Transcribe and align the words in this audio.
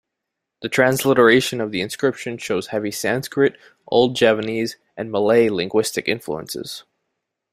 The 0.63 0.67
transliteration 0.67 1.61
of 1.61 1.71
the 1.71 1.79
inscription 1.81 2.39
shows 2.39 2.69
heavy 2.69 2.89
Sanskrit, 2.89 3.55
Old 3.85 4.15
Javanese 4.15 4.77
and 4.97 5.11
Malay 5.11 5.47
linguistic 5.47 6.07
influences. 6.07 6.83